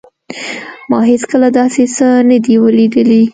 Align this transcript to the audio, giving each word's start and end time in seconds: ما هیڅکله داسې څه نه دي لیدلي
ما 0.89 0.99
هیڅکله 1.11 1.49
داسې 1.59 1.83
څه 1.95 2.07
نه 2.29 2.37
دي 2.43 2.55
لیدلي 2.77 3.21